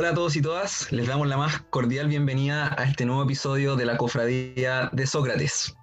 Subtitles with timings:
[0.00, 3.74] Hola a todos y todas, les damos la más cordial bienvenida a este nuevo episodio
[3.74, 5.74] de la Cofradía de Sócrates.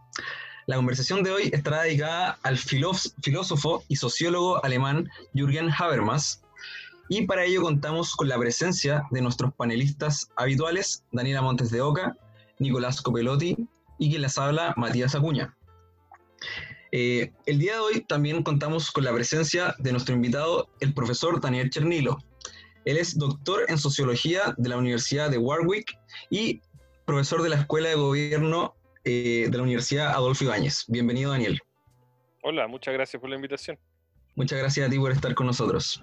[0.68, 6.46] La conversación de hoy estará dedicada al filósofo y sociólogo alemán Jürgen Habermas,
[7.10, 12.16] y para ello contamos con la presencia de nuestros panelistas habituales, Daniela Montes de Oca,
[12.58, 13.58] Nicolás Copelotti
[14.00, 15.58] y quien les habla, Matías Acuña.
[16.94, 21.42] Eh, el día de hoy también contamos con la presencia de nuestro invitado, el profesor
[21.42, 22.18] Daniel Chernilo.
[22.86, 25.98] Él es doctor en sociología de la Universidad de Warwick
[26.30, 26.62] y
[27.06, 30.86] profesor de la Escuela de Gobierno eh, de la Universidad Adolfo Ibáñez.
[30.88, 31.60] Bienvenido, Daniel.
[32.44, 33.78] Hola, muchas gracias por la invitación.
[34.36, 36.02] Muchas gracias a ti por estar con nosotros.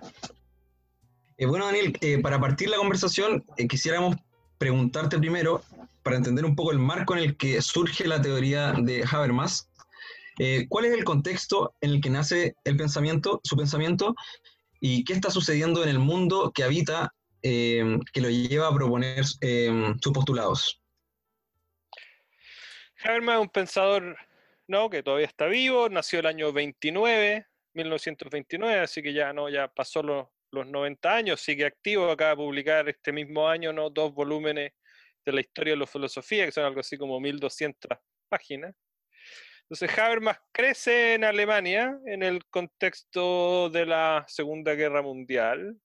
[1.39, 4.17] Eh, bueno, Daniel, para partir la conversación, quisiéramos
[4.59, 5.63] preguntarte primero,
[6.03, 9.69] para entender un poco el marco en el que surge la teoría de Habermas,
[10.39, 14.15] eh, ¿Cuál es el contexto en el que nace el pensamiento, su pensamiento,
[14.85, 19.25] y qué está sucediendo en el mundo que habita eh, que lo lleva a proponer
[19.41, 20.83] eh, sus postulados?
[23.05, 24.17] Habermas es un pensador
[24.67, 24.91] ¿no?
[24.91, 29.49] que todavía está vivo, nació el año 29, 1929, así que ya, ¿no?
[29.49, 33.89] ya pasó los, los 90 años, sigue activo, acaba de publicar este mismo año ¿no?
[33.89, 34.73] dos volúmenes
[35.25, 38.75] de la historia de la filosofía, que son algo así como 1200 páginas.
[39.69, 45.79] Entonces Habermas crece en Alemania en el contexto de la Segunda Guerra Mundial,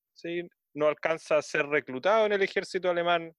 [0.73, 3.33] no alcanza a ser reclutado en el ejército alemán,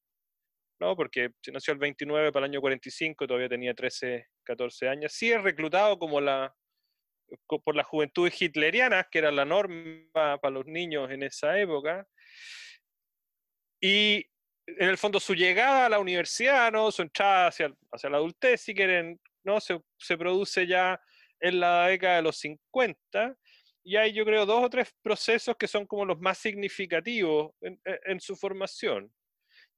[0.80, 0.96] ¿no?
[0.96, 5.42] porque nació el 29 para el año 45, todavía tenía 13, 14 años, sí es
[5.42, 6.54] reclutado como la,
[7.64, 12.06] por las juventudes hitlerianas, que era la norma para los niños en esa época,
[13.80, 14.26] y
[14.66, 16.90] en el fondo su llegada a la universidad, ¿no?
[16.90, 19.58] su entrada hacia, hacia la adultez, si quieren, ¿no?
[19.60, 21.00] Se, produce ya
[21.40, 23.36] en la década de los 50
[23.84, 28.20] y hay yo creo dos o tres procesos que son como los más significativos en,
[28.20, 29.12] su formación.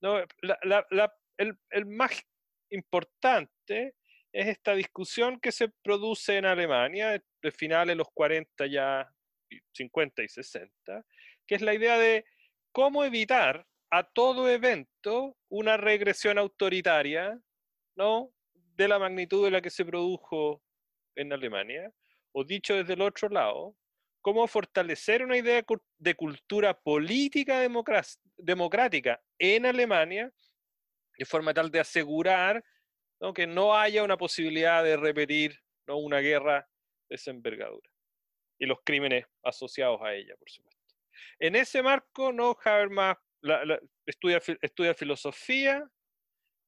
[0.01, 0.19] ¿no?
[0.19, 2.21] el, más
[2.71, 3.95] importante
[4.33, 9.09] es esta discusión que se produce en Alemania de finales de los 40 ya
[9.75, 11.05] 50 y 60,
[11.47, 12.25] que es la idea de
[12.73, 17.41] cómo evitar a todo evento una regresión autoritaria,
[17.97, 18.33] ¿no?
[18.81, 20.63] De la magnitud de la que se produjo
[21.15, 21.93] en Alemania,
[22.33, 23.77] o dicho desde el otro lado,
[24.23, 25.63] cómo fortalecer una idea
[25.99, 27.61] de cultura política
[28.37, 30.33] democrática en Alemania,
[31.19, 32.65] de forma tal de asegurar
[33.35, 35.99] que no haya una posibilidad de repetir ¿no?
[35.99, 36.67] una guerra
[37.11, 37.91] de esa envergadura
[38.59, 40.81] y los crímenes asociados a ella, por supuesto.
[41.39, 42.57] En ese marco, ¿no?
[42.65, 43.19] Habermas
[44.07, 45.87] estudia, estudia filosofía,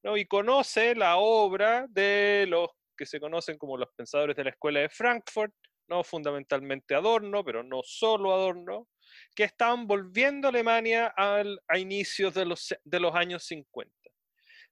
[0.04, 4.80] y conoce la obra de los que se conocen como los pensadores de la Escuela
[4.80, 5.54] de Frankfurt,
[5.88, 6.02] ¿no?
[6.02, 8.88] fundamentalmente Adorno, pero no solo Adorno,
[9.34, 13.92] que estaban volviendo a Alemania al, a inicios de los, de los años 50.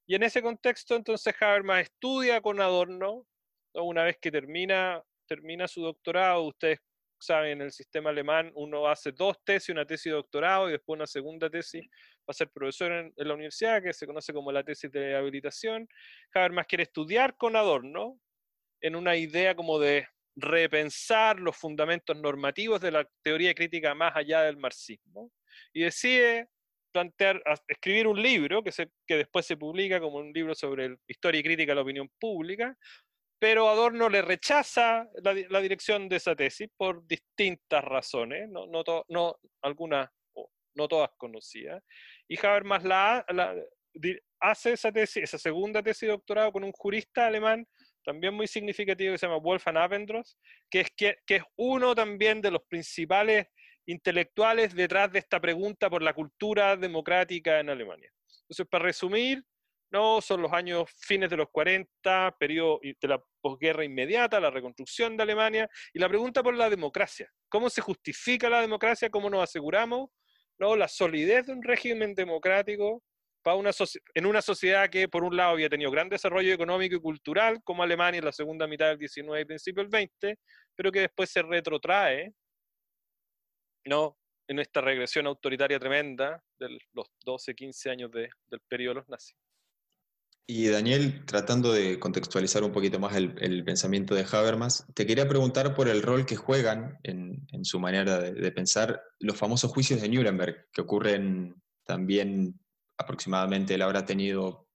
[0.06, 3.26] Y en ese contexto, entonces Habermas estudia con Adorno,
[3.74, 6.80] una vez que termina, termina su doctorado, ustedes
[7.20, 10.96] saben, en el sistema alemán uno hace dos tesis, una tesis de doctorado y después
[10.96, 11.84] una segunda tesis
[12.30, 15.88] va a ser profesor en, la universidad, que se conoce como la tesis de habilitación.
[16.32, 18.20] Habermas quiere estudiar con Adorno
[18.80, 24.42] en una idea como de repensar los fundamentos normativos de la teoría crítica más allá
[24.42, 25.32] del marxismo
[25.72, 26.48] y decide
[26.92, 31.40] plantear, escribir un libro que, se, que después se publica como un libro sobre historia
[31.40, 32.76] y crítica de la opinión pública,
[33.40, 39.36] pero Adorno le rechaza la, dirección de esa tesis por distintas razones, no, no, no
[39.62, 40.10] algunas,
[40.80, 41.82] no todas conocidas,
[42.28, 43.24] y Habermas la,
[44.40, 47.66] hace esa tesis, esa segunda tesis de doctorado con un jurista alemán
[48.04, 50.38] también muy significativo que se llama Wolfgang Abendross,
[50.70, 53.46] que es, que, que es uno también de los principales
[53.86, 58.10] intelectuales detrás de esta pregunta por la cultura democrática en Alemania.
[58.42, 59.44] Entonces, para resumir,
[59.92, 65.16] no, son los años fines de los 40, periodo de la posguerra inmediata, la reconstrucción
[65.16, 67.30] de Alemania, y la pregunta por la democracia.
[67.48, 69.10] ¿Cómo se justifica la democracia?
[69.10, 70.10] ¿Cómo nos aseguramos
[70.60, 70.76] ¿no?
[70.76, 73.02] la solidez de un régimen democrático
[74.14, 77.82] en una sociedad que, por un lado, había tenido gran desarrollo económico y cultural, como
[77.82, 80.38] Alemania en la segunda mitad del 19 y principio del 20,
[80.76, 82.34] pero que después se retrotrae
[83.86, 84.18] ¿no?
[84.46, 89.36] en esta regresión autoritaria tremenda de los 12, 15 años del periodo de los nazis.
[90.46, 95.74] Y Daniel, tratando de contextualizar un poquito más el, pensamiento de Habermas, te quería preguntar
[95.74, 100.68] por el rol que juegan en, su manera de, pensar los famosos juicios de Nuremberg,
[100.72, 101.54] que ocurren
[101.84, 102.58] también
[102.98, 104.68] aproximadamente, él habrá tenido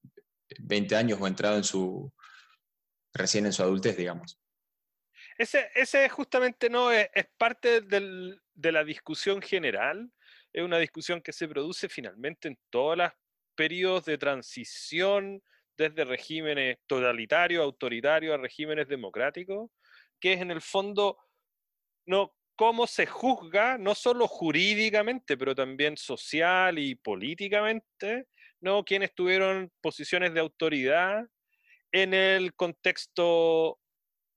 [0.59, 2.13] 20 años o entrado en su,
[3.13, 4.39] recién en su adultez, digamos.
[5.38, 10.09] Ese, ese justamente no es, parte de la discusión general
[10.56, 13.12] es una discusión que se produce finalmente en todos los
[13.56, 15.44] periodos de transición
[15.77, 19.69] desde regímenes totalitarios, autoritarios, a regímenes democráticos,
[20.19, 21.18] que es en el fondo
[22.06, 28.27] no cómo se juzga, no solo jurídicamente, pero también social y políticamente,
[28.62, 28.83] ¿no?
[28.83, 31.25] quienes tuvieron posiciones de autoridad
[31.92, 33.80] en el contexto,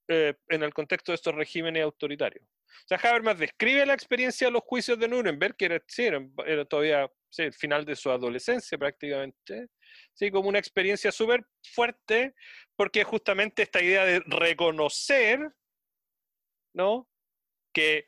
[0.08, 2.44] eh, en el contexto de estos regímenes autoritarios.
[2.44, 5.82] O sea, Habermas describe la experiencia de los juicios de Nuremberg, que era,
[6.46, 9.68] era, todavía el final de su adolescencia prácticamente,
[10.14, 10.30] ¿sí?
[10.30, 12.34] como una experiencia súper fuerte,
[12.76, 15.40] porque justamente esta idea de reconocer
[16.74, 17.08] ¿no?
[17.72, 18.06] que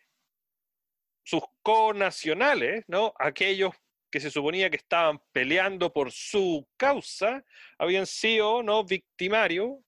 [1.24, 3.12] sus conacionales, ¿no?
[3.18, 3.74] aquellos
[4.10, 7.44] que se suponía que estaban peleando por su causa,
[7.78, 8.84] habían sido ¿no?
[8.84, 9.78] victimarios,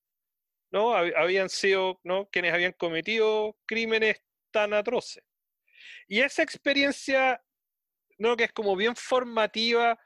[0.71, 0.95] ¿no?
[0.95, 2.29] habían sido ¿no?
[2.31, 4.23] quienes habían cometido crímenes
[4.53, 5.25] tan atroces.
[6.07, 7.43] Y esa experiencia,
[8.19, 8.37] ¿no?
[8.37, 9.99] que es como bien formativa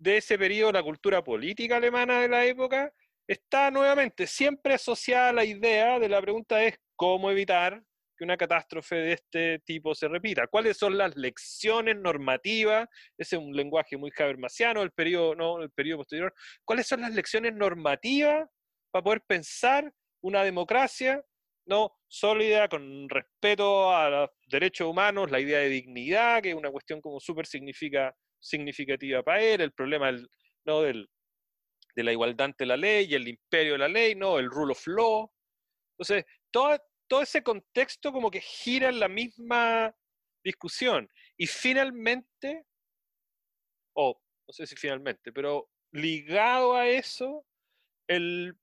[0.00, 2.90] de ese periodo, la cultura política alemana de la época,
[3.28, 7.82] está nuevamente siempre asociada a la idea de la pregunta es cómo evitar
[8.16, 10.46] que una catástrofe de este tipo se repita.
[10.46, 12.88] ¿Cuáles son las lecciones normativas?
[13.16, 16.34] Ese es un lenguaje muy habermasiano, el periodo, no, el periodo posterior.
[16.64, 18.48] ¿Cuáles son las lecciones normativas
[18.90, 19.92] para poder pensar
[20.22, 21.22] una democracia
[21.66, 26.70] no sólida, con respeto a los derechos humanos, la idea de dignidad, que es una
[26.70, 27.46] cuestión como súper
[28.40, 30.10] significativa para él, el problema
[30.64, 30.82] ¿no?
[30.82, 31.08] del,
[31.94, 34.38] de la igualdad ante la ley el imperio de la ley, ¿no?
[34.38, 35.30] el rule of law.
[35.98, 36.78] Entonces, todo,
[37.08, 39.94] todo ese contexto como que gira en la misma
[40.42, 41.08] discusión.
[41.36, 42.64] Y finalmente,
[43.94, 47.46] o no sé si finalmente, pero ligado a eso,
[48.08, 48.56] el,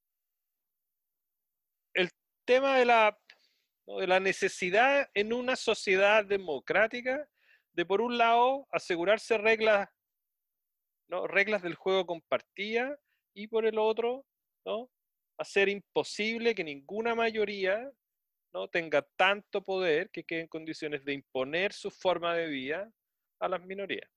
[1.94, 2.10] el
[2.46, 3.20] tema de la,
[3.86, 7.28] de la necesidad en una sociedad democrática
[7.78, 9.88] de, por un lado, asegurarse reglas,
[11.08, 11.28] ¿no?
[11.28, 13.00] reglas del juego compartidas
[13.36, 14.26] y por el otro,
[14.66, 14.90] ¿no?
[15.38, 17.88] hacer imposible que ninguna mayoría
[18.52, 18.68] ¿no?
[18.68, 22.92] tenga tanto poder que quede en condiciones de imponer su forma de vida
[23.40, 24.10] a las minorías.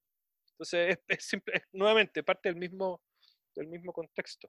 [0.53, 1.31] Entonces, es,
[1.73, 3.03] nuevamente parte del mismo,
[3.55, 4.49] del mismo contexto.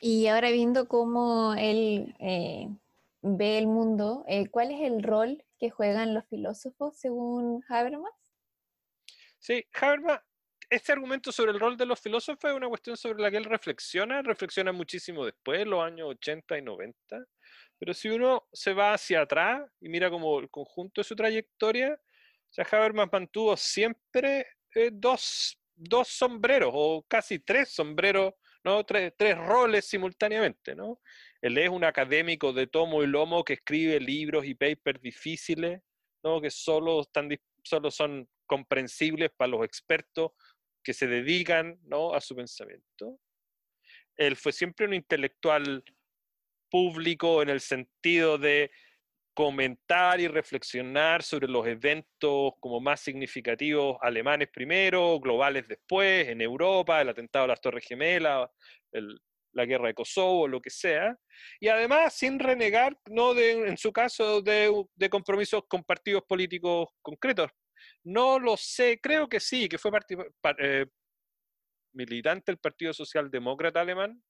[0.00, 2.66] Y ahora viendo cómo él eh,
[3.20, 8.12] ve el mundo, eh, ¿cuál es el rol que juegan los filósofos según Habermas?
[9.38, 10.20] Sí, Habermas,
[10.68, 13.44] este argumento sobre el rol de los filósofos es una cuestión sobre la que él
[13.44, 17.24] reflexiona, reflexiona muchísimo después, los años 80 y 90,
[17.78, 21.96] pero si uno se va hacia atrás y mira como el conjunto de su trayectoria,
[22.50, 28.84] sea, Habermas mantuvo siempre eh, dos, dos, sombreros o casi tres sombreros, ¿no?
[28.84, 30.74] tres, tres roles simultáneamente.
[30.74, 30.98] ¿no?
[31.42, 35.82] Él es un académico de tomo y lomo que escribe libros y papers difíciles,
[36.22, 36.40] ¿no?
[36.40, 37.28] que solo, están,
[37.64, 40.30] solo son comprensibles para los expertos
[40.84, 42.14] que se dedican ¿no?
[42.14, 43.18] a su pensamiento.
[44.16, 45.82] Él fue siempre un intelectual
[46.70, 48.70] público en el sentido de
[49.34, 57.00] comentar y reflexionar sobre los eventos como más significativos alemanes primero, globales después, en Europa,
[57.00, 58.48] el atentado a las Torres Gemelas,
[59.52, 61.16] la guerra de Kosovo, lo que sea,
[61.60, 67.50] y además sin renegar, no de, en su caso, de, compromisos con partidos políticos concretos.
[68.04, 69.90] No lo sé, creo que sí, que fue
[70.58, 70.86] eh,
[71.92, 74.22] militante del Partido Socialdemócrata Alemán,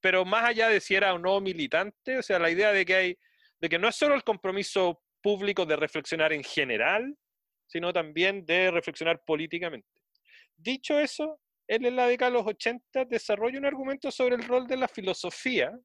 [0.00, 2.94] pero más allá de si era o no militante, o sea, la idea de que
[2.94, 3.18] hay,
[3.60, 7.16] de que no es solo el compromiso público de reflexionar en general,
[7.66, 9.88] sino también de reflexionar políticamente.
[10.56, 14.66] Dicho eso, él en la década de los 80 desarrolla un argumento sobre el rol
[14.66, 15.76] de la filosofía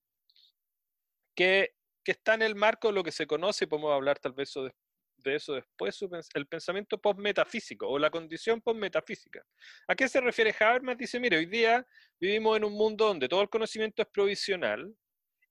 [1.35, 1.73] que,
[2.05, 5.53] está en el marco de lo que se conoce, podemos hablar tal vez de, eso
[5.53, 5.99] después,
[6.33, 9.45] el pensamiento postmetafísico o la condición postmetafísica.
[9.87, 10.97] ¿A qué se refiere Habermas?
[10.97, 11.85] Dice, mire, hoy día
[12.19, 14.93] vivimos en un mundo donde todo el conocimiento es provisional,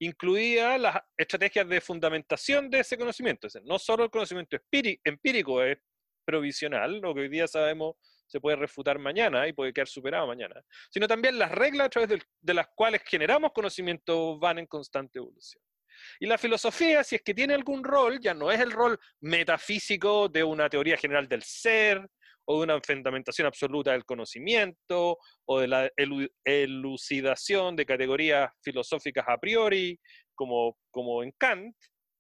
[0.01, 3.49] incluida las estrategias de fundamentación de ese conocimiento.
[3.63, 4.59] no solo el conocimiento
[5.05, 5.79] empírico es
[6.25, 7.95] provisional, lo que hoy día sabemos
[8.31, 12.21] se puede refutar mañana y puede quedar superado mañana, sino también las reglas a través
[12.41, 15.61] de las cuales generamos conocimiento van en constante evolución.
[16.21, 20.29] Y la filosofía, si es que tiene algún rol, ya no es el rol metafísico
[20.29, 22.09] de una teoría general del ser
[22.45, 25.91] o de una fundamentación absoluta del conocimiento o de la
[26.45, 29.99] elucidación de categorías filosóficas a priori,
[30.37, 31.75] como, como en Kant,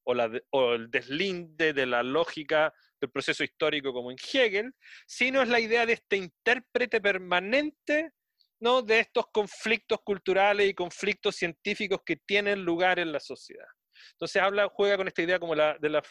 [0.05, 0.15] o,
[0.51, 4.73] o el deslinde de la lógica del proceso histórico como en Hegel,
[5.07, 8.13] sino es la idea de este intérprete permanente
[8.61, 8.83] ¿no?
[8.83, 13.67] de estos conflictos culturales y conflictos científicos que tienen lugar en la sociedad.
[14.13, 16.03] Entonces habla, juega con esta idea como la, de, la,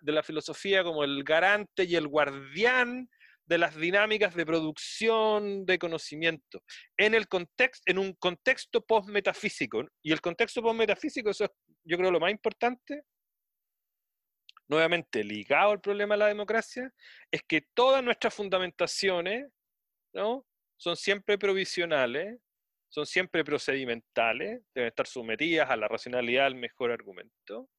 [0.00, 3.08] de, la, filosofía como el garante y el guardián
[3.46, 6.62] de las dinámicas de producción de conocimiento
[6.96, 9.84] en, el context, en un contexto post-metafísico.
[10.02, 11.50] Y el contexto post-metafísico, eso es,
[11.84, 13.02] yo creo, lo más importante,
[14.74, 16.92] nuevamente ligado al problema de la democracia,
[17.30, 19.48] es que todas nuestras fundamentaciones
[20.12, 20.44] ¿no?
[20.76, 22.40] son siempre provisionales,
[22.88, 27.70] son siempre procedimentales, deben estar sometidas a la racionalidad del mejor argumento,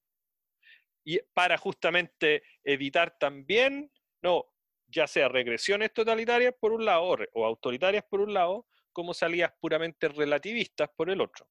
[1.05, 3.91] y para justamente evitar también,
[4.23, 4.45] no,
[4.87, 10.07] ya sea regresiones totalitarias por un lado o autoritarias por un lado, como salidas puramente
[10.07, 11.47] relativistas por el otro.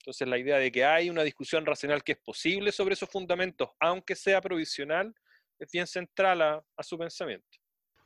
[0.00, 3.68] Entonces la idea de que hay una discusión racional que es posible sobre esos fundamentos,
[3.78, 5.14] aunque sea provisional,
[5.58, 7.46] es bien central a, su pensamiento.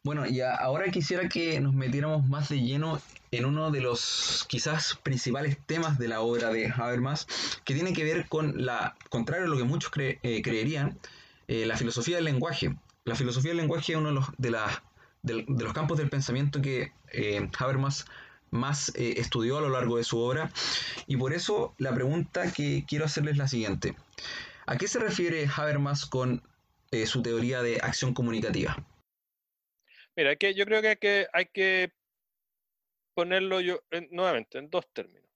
[0.03, 4.99] Bueno, y ahora quisiera que nos metiéramos más de lleno en uno de los quizás
[5.03, 7.27] principales temas de la obra de Habermas,
[7.65, 10.99] que tiene que ver con la, contrario a lo que muchos eh, creerían,
[11.47, 12.75] eh, la filosofía del lenguaje.
[13.05, 14.27] La filosofía del lenguaje es uno de los,
[15.23, 18.05] de, los campos del pensamiento que eh, Habermas
[18.54, 20.50] más eh, estudió a lo largo de su obra.
[21.06, 23.94] Y por eso la pregunta que quiero hacerles es la siguiente.
[24.66, 26.42] ¿A qué se refiere Habermas con
[26.90, 28.76] eh, su teoría de acción comunicativa?
[30.16, 31.92] Mira, que yo creo que hay que, hay que
[33.14, 33.80] ponerlo yo,
[34.11, 35.28] nuevamente en dos términos.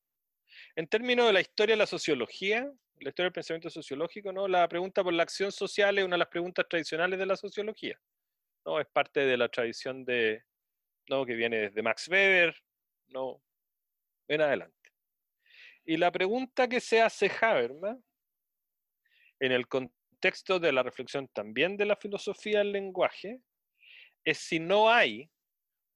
[0.77, 2.71] En términos de la historia de la sociología,
[3.01, 4.49] la historia del pensamiento sociológico, ¿no?
[4.49, 8.01] La pregunta por la acción social es una de las preguntas tradicionales de la sociología.
[8.65, 8.81] ¿no?
[8.81, 10.43] Es parte de la tradición de,
[11.09, 11.25] ¿no?
[11.25, 12.55] que viene desde Max Weber,
[13.09, 13.43] no,
[14.29, 14.77] ven adelante.
[15.85, 17.99] Y la pregunta que se hace Habermas,
[19.41, 23.41] en el contexto de la reflexión también de la filosofía del lenguaje,
[24.25, 25.31] es si no hay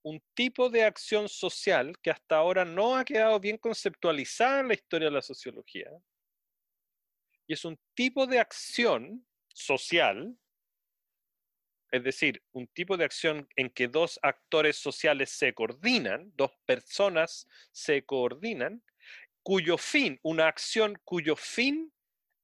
[0.05, 4.75] un tipo de acción social que hasta ahora no ha quedado bien conceptualizada en la
[4.75, 5.91] historia de la sociología,
[7.47, 10.37] y es un tipo de acción social
[11.93, 17.47] es decir, un tipo de acción en que dos actores sociales se coordinan, dos personas
[17.71, 18.83] se coordinan,
[19.43, 21.93] cuyo fin, una acción cuyo fin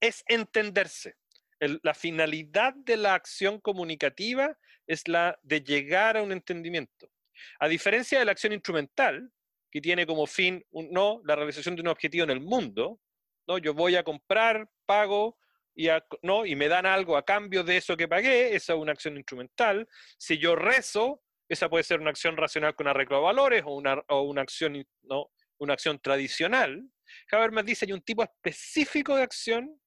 [0.00, 1.17] es entenderse.
[1.61, 7.11] la finalidad de la acción comunicativa es la de llegar a un entendimiento.
[7.59, 9.33] A diferencia de la acción instrumental,
[9.71, 13.00] que tiene como fin no la realización de un objetivo en el mundo,
[13.47, 13.59] ¿no?
[13.59, 15.37] yo voy a comprar, pago,
[15.78, 15.88] y,
[16.23, 16.44] ¿no?
[16.44, 19.88] y me dan algo a cambio de eso que pagué, esa es una acción instrumental.
[20.18, 24.02] Si yo rezo, esa puede ser una acción racional con arreglo de valores o una,
[24.08, 25.30] o una, acción, ¿no?
[25.58, 26.82] una acción tradicional.
[27.30, 29.80] Habermas dice hay un tipo específico de acción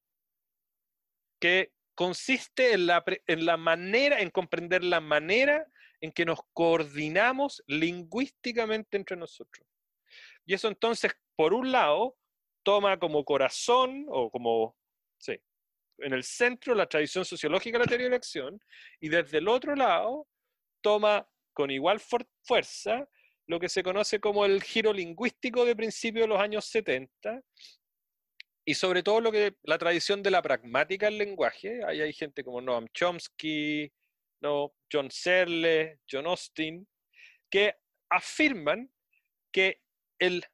[1.42, 5.68] que consiste en la, en la manera, en comprender la manera
[6.00, 9.68] en que nos coordinamos lingüísticamente entre nosotros.
[10.46, 12.16] Y eso entonces, por un lado,
[12.64, 14.78] toma como corazón o como,
[15.18, 15.38] sí,
[16.04, 18.60] en el centro la tradición sociológica de la teoría de la acción
[19.00, 20.28] y desde el otro lado
[20.82, 23.08] toma con igual fuerza
[23.48, 27.42] lo que se conoce como el giro lingüístico de principios de los años 70
[28.66, 32.44] y sobre todo lo que la tradición de la pragmática del lenguaje, ahí hay gente
[32.44, 33.92] como Noam Chomsky,
[34.42, 34.74] ¿no?
[34.92, 36.88] John Searle, John Austin,
[37.50, 37.76] que
[38.10, 38.92] afirman
[39.52, 39.82] que
[40.20, 40.46] el,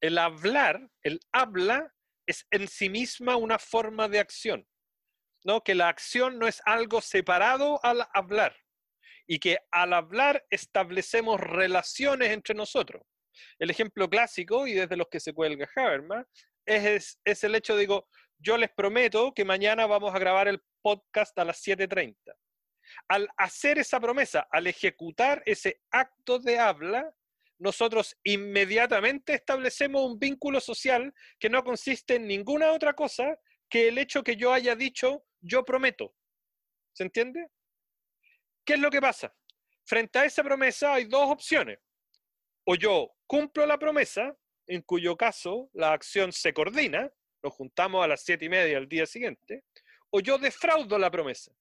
[0.00, 1.92] el hablar, el habla,
[2.26, 4.67] es en sí misma una forma de acción.
[5.64, 8.54] Que la acción no es algo separado al hablar
[9.26, 13.02] y que al hablar establecemos relaciones entre nosotros.
[13.58, 16.26] El ejemplo clásico, y desde los que se cuelga Habermas,
[16.66, 21.38] es, es el hecho digo, yo les prometo que mañana vamos a grabar el podcast
[21.38, 22.16] a las 7.30.
[23.08, 27.10] Al hacer esa promesa, al ejecutar ese acto de habla,
[27.58, 33.38] nosotros inmediatamente establecemos un vínculo social que no consiste en ninguna otra cosa
[33.68, 36.14] que el hecho que yo haya dicho yo prometo.
[36.92, 37.48] ¿Se entiende?
[38.64, 39.34] ¿Qué es lo que pasa?
[39.86, 41.78] Frente a esa promesa hay dos opciones.
[42.64, 47.10] O yo cumplo la promesa, en cuyo caso la acción se coordina,
[47.42, 49.64] nos juntamos a las siete y media al día siguiente,
[50.10, 51.52] o yo defraudo la promesa,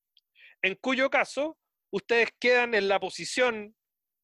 [0.61, 1.57] en cuyo caso
[1.91, 3.75] ustedes quedan en la posición,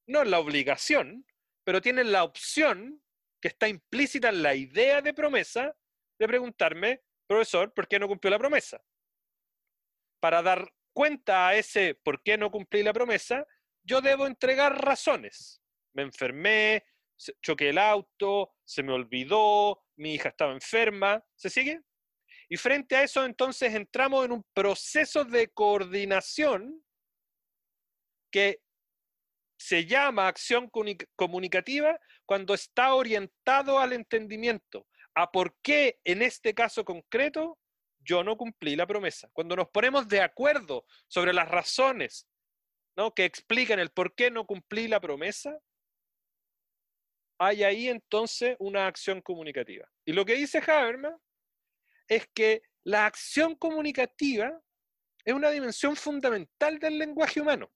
[0.07, 1.25] no en la obligación,
[1.63, 3.01] pero tienen la opción
[3.41, 5.75] que está implícita en la idea de promesa
[6.19, 8.81] de preguntarme, profesor, ¿por qué no cumplió la promesa?
[10.24, 13.46] Para dar cuenta a ese por qué no cumplí la promesa,
[13.86, 15.62] yo debo entregar razones.
[15.94, 16.86] Me enfermé,
[17.42, 21.82] choqué el auto, se me olvidó, mi hija estaba enferma, ¿se sigue?
[22.48, 26.82] Y frente a eso entonces entramos en un proceso de coordinación
[28.32, 28.62] que
[29.60, 30.72] se llama acción
[31.18, 37.60] comunicativa cuando está orientado al entendimiento, a por qué en este caso concreto
[38.03, 39.29] yo no cumplí la promesa.
[39.33, 42.27] Cuando nos ponemos de acuerdo sobre las razones
[42.95, 43.13] ¿no?
[43.13, 45.57] que explican el por qué no cumplí la promesa,
[47.39, 49.89] hay ahí entonces una acción comunicativa.
[50.05, 51.15] Y lo que dice Habermas
[52.07, 54.62] es que la acción comunicativa
[55.25, 57.72] es una dimensión fundamental del lenguaje humano.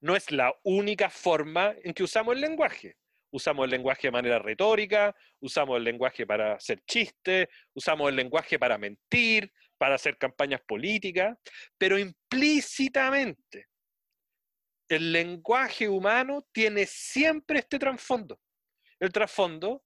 [0.00, 2.96] No es la única forma en que usamos el lenguaje.
[3.32, 8.58] Usamos el lenguaje de manera retórica, usamos el lenguaje para hacer chistes, usamos el lenguaje
[8.58, 11.38] para mentir, para hacer campañas políticas,
[11.78, 13.68] pero implícitamente
[14.88, 18.40] el lenguaje humano tiene siempre este trasfondo.
[18.98, 19.84] El trasfondo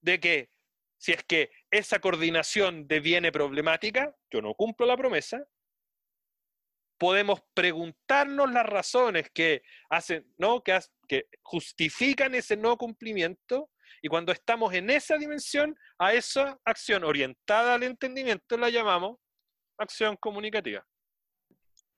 [0.00, 0.50] de que
[0.98, 5.44] si es que esa coordinación deviene problemática, yo no cumplo la promesa,
[6.98, 10.62] podemos preguntarnos las razones que hacen, ¿no?
[10.62, 13.70] que, que justifican ese no cumplimiento
[14.02, 19.18] y cuando estamos en esa dimensión, a esa acción orientada al entendimiento la llamamos
[19.78, 20.86] acción comunicativa.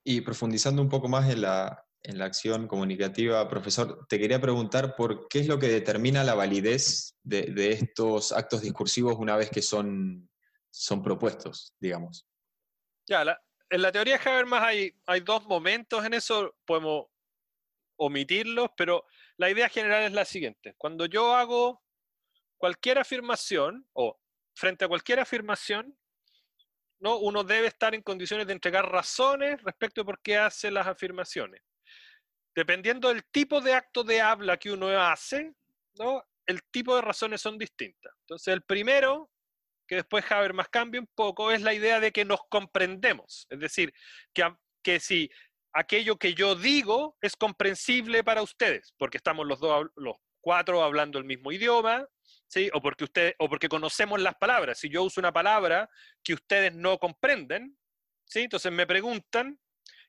[0.04, 4.96] Y profundizando un poco más en la, en la acción comunicativa, profesor, te quería preguntar
[4.96, 9.50] por qué es lo que determina la validez de, de estos actos discursivos una vez
[9.50, 10.30] que son,
[10.70, 12.26] son propuestos, digamos.
[13.06, 13.38] Ya, la,
[13.70, 17.06] en la teoría de Habermas hay, hay dos momentos en eso, podemos
[17.96, 19.04] omitirlos, pero
[19.36, 20.74] la idea general es la siguiente.
[20.78, 21.82] Cuando yo hago
[22.56, 24.18] cualquier afirmación, o
[24.54, 25.96] frente a cualquier afirmación,
[27.00, 27.18] ¿no?
[27.18, 31.62] uno debe estar en condiciones de entregar razones respecto a por qué hace las afirmaciones.
[32.54, 35.54] Dependiendo del tipo de acto de habla que uno hace,
[35.94, 36.24] ¿no?
[36.46, 38.12] el tipo de razones son distintas.
[38.20, 39.30] Entonces, el primero
[39.88, 43.46] que después Habermas cambia un poco, es la idea de que nos comprendemos.
[43.48, 43.92] Es decir,
[44.32, 44.44] que,
[44.82, 45.30] que si
[45.72, 51.18] aquello que yo digo es comprensible para ustedes, porque estamos los, dos, los cuatro hablando
[51.18, 52.06] el mismo idioma,
[52.46, 52.70] ¿sí?
[52.74, 54.78] o, porque usted, o porque conocemos las palabras.
[54.78, 55.88] Si yo uso una palabra
[56.22, 57.76] que ustedes no comprenden,
[58.26, 58.40] ¿sí?
[58.40, 59.58] entonces me preguntan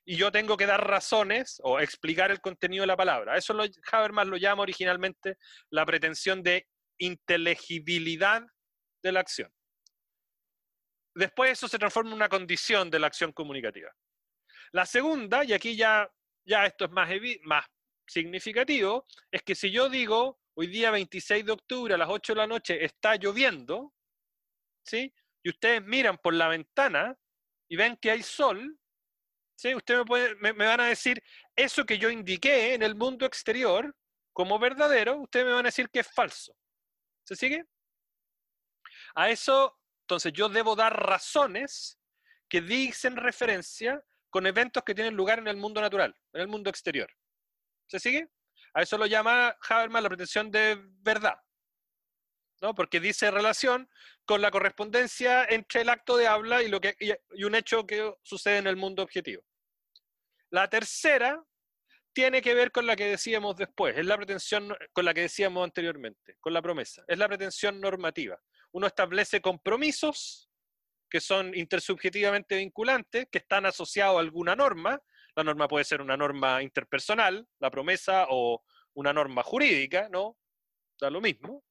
[0.04, 3.36] y yo tengo que dar razones o explicar el contenido de la palabra.
[3.36, 5.36] Eso lo, Habermas lo llama originalmente
[5.70, 6.66] la pretensión de
[6.98, 8.42] inteligibilidad
[9.02, 9.50] de la acción.
[11.14, 13.92] Después eso se transforma en una condición de la acción comunicativa.
[14.72, 16.08] La segunda, y aquí ya,
[16.44, 17.10] ya esto es más,
[17.42, 17.66] más
[18.06, 22.36] significativo, es que si yo digo, hoy día 26 de octubre a las 8 de
[22.36, 23.92] la noche está lloviendo,
[24.84, 25.12] ¿sí?
[25.42, 27.16] Y ustedes miran por la ventana
[27.68, 28.78] y ven que hay sol,
[29.56, 29.74] ¿sí?
[29.74, 30.04] Ustedes
[30.40, 31.22] me, me van a decir,
[31.56, 33.96] eso que yo indiqué en el mundo exterior
[34.32, 36.56] como verdadero, ustedes me van a decir que es falso.
[37.24, 37.64] ¿Se sigue?
[39.14, 39.79] A eso
[40.10, 41.96] entonces yo debo dar razones
[42.48, 46.68] que dicen referencia con eventos que tienen lugar en el mundo natural, en el mundo
[46.68, 47.08] exterior.
[47.86, 48.28] ¿Se sigue?
[48.74, 51.36] A eso lo llama Habermas la pretensión de verdad,
[52.60, 52.74] ¿no?
[52.74, 53.88] Porque dice relación
[54.24, 58.12] con la correspondencia entre el acto de habla y, lo que, y un hecho que
[58.24, 59.44] sucede en el mundo objetivo.
[60.50, 61.40] La tercera
[62.12, 65.62] tiene que ver con la que decíamos después, es la pretensión con la que decíamos
[65.62, 68.40] anteriormente, con la promesa, es la pretensión normativa
[68.72, 70.48] uno establece compromisos
[71.08, 75.00] que son intersubjetivamente vinculantes, que están asociados a alguna norma.
[75.34, 78.62] La norma puede ser una norma interpersonal, la promesa, o
[78.94, 80.38] una norma jurídica, ¿no?
[81.00, 81.64] Da lo mismo.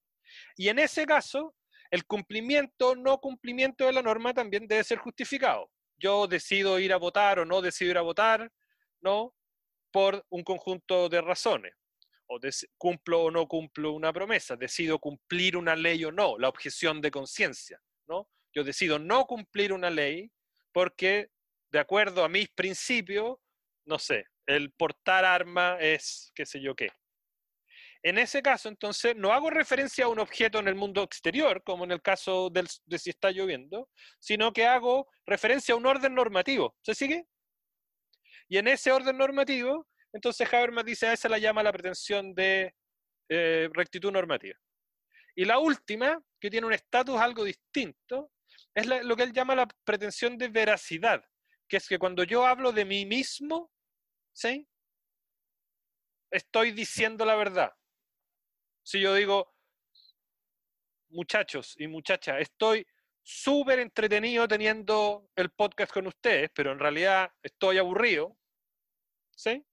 [0.57, 1.55] Y en ese caso,
[1.89, 5.71] el cumplimiento o no cumplimiento de la norma también debe ser justificado.
[5.97, 8.51] Yo decido ir a votar o no decido ir a votar,
[9.01, 9.33] ¿no?
[9.91, 11.73] Por un conjunto de razones
[12.29, 12.39] o
[12.77, 17.11] cumplo o no cumplo una promesa, decido cumplir una ley o no, la objeción de
[17.11, 18.29] conciencia, ¿no?
[18.53, 20.31] Yo decido no cumplir una ley
[20.71, 21.29] porque,
[21.71, 23.37] de acuerdo a mis principios,
[23.85, 26.89] no sé, el portar arma es qué sé yo qué.
[28.01, 31.83] En ese caso, entonces, no hago referencia a un objeto en el mundo exterior, como
[31.83, 33.89] en el caso de si está lloviendo,
[34.19, 36.77] sino que hago referencia a un orden normativo.
[36.81, 37.25] ¿Se sigue?
[38.47, 42.73] Y en ese orden normativo entonces Habermas dice, a esa la llama la pretensión de
[43.29, 44.57] eh, rectitud normativa.
[45.35, 48.31] Y la última, que tiene un estatus algo distinto,
[48.73, 51.23] es lo que él llama la pretensión de veracidad,
[51.67, 53.71] que es que cuando yo hablo de mí mismo,
[54.33, 54.67] ¿sí?
[56.31, 57.71] Estoy diciendo la verdad.
[58.83, 59.53] Si yo digo,
[61.09, 62.85] muchachos y muchachas, estoy
[63.23, 68.35] súper entretenido teniendo el podcast con ustedes, pero en realidad estoy aburrido,
[69.35, 69.63] ¿sí?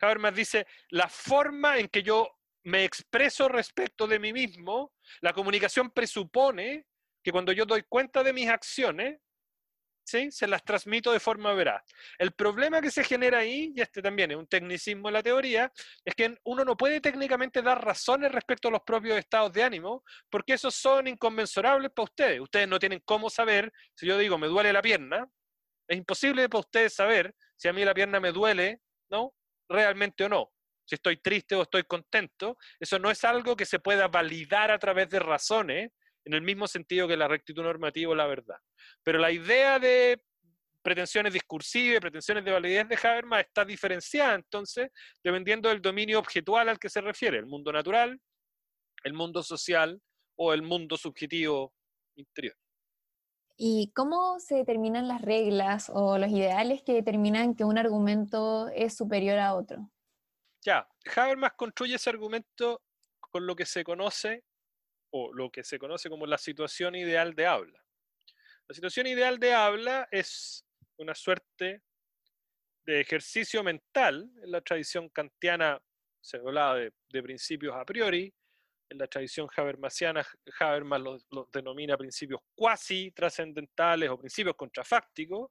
[0.00, 2.30] Habermas dice, la forma en que yo
[2.64, 6.86] me expreso respecto de mí mismo, la comunicación presupone
[7.22, 9.20] que cuando yo doy cuenta de mis acciones,
[10.04, 10.30] ¿sí?
[10.30, 11.82] se las transmito de forma veraz.
[12.18, 15.72] El problema que se genera ahí, y este también es un tecnicismo en la teoría,
[16.04, 20.04] es que uno no puede técnicamente dar razones respecto a los propios estados de ánimo,
[20.30, 22.40] porque esos son inconmensurables para ustedes.
[22.40, 25.26] Ustedes no tienen cómo saber, si yo digo me duele la pierna,
[25.88, 28.80] es imposible para ustedes saber si a mí la pierna me duele
[29.10, 29.32] ¿no?
[29.68, 30.52] Realmente o no.
[30.84, 34.78] Si estoy triste o estoy contento, eso no es algo que se pueda validar a
[34.78, 35.90] través de razones,
[36.24, 38.58] en el mismo sentido que la rectitud normativa o la verdad.
[39.02, 40.20] Pero la idea de
[40.82, 44.90] pretensiones discursivas, pretensiones de validez de Habermas está diferenciada entonces
[45.22, 48.20] dependiendo del dominio objetual al que se refiere, el mundo natural,
[49.02, 50.00] el mundo social
[50.36, 51.72] o el mundo subjetivo
[52.14, 52.56] interior.
[53.56, 58.94] ¿Y cómo se determinan las reglas o los ideales que determinan que un argumento es
[58.94, 59.90] superior a otro?
[60.62, 62.82] Ya, Habermas construye ese argumento
[63.18, 64.44] con lo que se conoce
[65.10, 67.82] o lo que se conoce como la situación ideal de habla.
[68.68, 70.66] La situación ideal de habla es
[70.98, 71.82] una suerte
[72.84, 74.30] de ejercicio mental.
[74.42, 75.80] En la tradición kantiana
[76.20, 78.34] se hablaba de, de principios a priori,
[78.88, 80.26] en la tradición habermasiana,
[80.60, 85.50] Habermas los, denomina principios cuasi trascendentales o principios contrafácticos,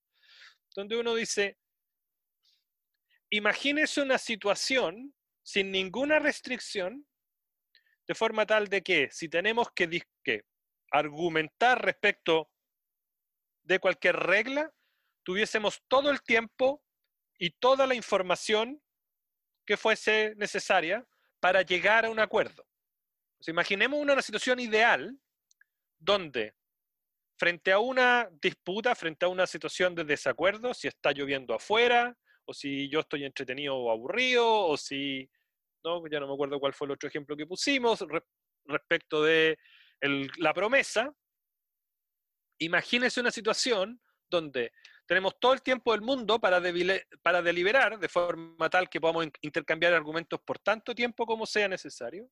[0.75, 1.57] donde uno dice,
[3.29, 7.05] imagínese una situación sin ninguna restricción,
[8.07, 10.43] de forma tal de que si tenemos que, que
[10.91, 12.51] argumentar respecto
[13.63, 14.71] de cualquier regla,
[15.23, 16.83] tuviésemos todo el tiempo
[17.39, 18.81] y toda la información
[19.65, 21.05] que fuese necesaria
[21.39, 22.64] para llegar a un acuerdo
[23.51, 25.17] imaginemos una, situación ideal
[25.99, 26.53] donde
[27.37, 32.53] frente a una disputa, frente a una situación de desacuerdo, si está lloviendo afuera, o
[32.53, 35.29] si yo estoy entretenido o aburrido, o si,
[35.83, 38.03] no, ya no me acuerdo cuál fue el otro ejemplo que pusimos
[38.65, 39.57] respecto de
[40.37, 41.11] la promesa,
[42.59, 44.71] imagínese una situación donde
[45.05, 46.61] tenemos todo el tiempo del mundo para,
[47.21, 52.29] para deliberar de forma tal que podamos intercambiar argumentos por tanto tiempo como sea necesario,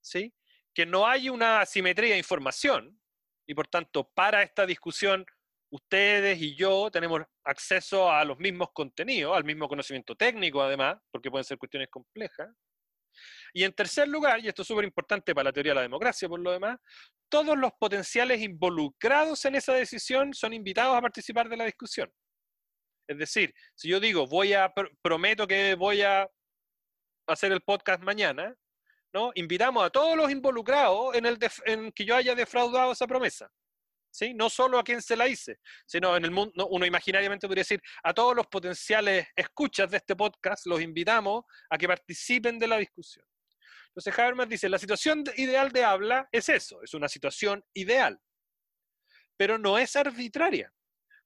[0.00, 0.32] ¿sí?
[0.74, 3.00] que no hay una asimetría de información
[3.46, 5.24] y por tanto para esta discusión
[5.72, 11.30] ustedes y yo tenemos acceso a los mismos contenidos, al mismo conocimiento técnico además, porque
[11.30, 12.48] pueden ser cuestiones complejas.
[13.52, 16.28] Y en tercer lugar, y esto es súper importante para la teoría de la democracia
[16.28, 16.78] por lo demás,
[17.28, 22.12] todos los potenciales involucrados en esa decisión son invitados a participar de la discusión.
[23.08, 26.28] Es decir, si yo digo, voy a, prometo que voy a
[27.26, 28.54] hacer el podcast mañana,
[29.12, 29.30] ¿no?
[29.34, 33.50] Invitamos a todos los involucrados en, el en que yo haya defraudado esa promesa.
[34.12, 34.34] ¿Sí?
[34.34, 37.80] No solo a quien se la hice, sino en el mundo, uno imaginariamente podría decir,
[38.02, 42.78] a todos los potenciales escuchas de este podcast los invitamos a que participen de la
[42.78, 43.24] discusión.
[43.90, 48.20] Entonces Habermas dice, la situación ideal de habla es eso, es una situación ideal,
[49.36, 50.72] pero no es arbitraria,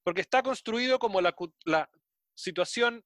[0.03, 1.89] porque está construido como la, la
[2.35, 3.03] situación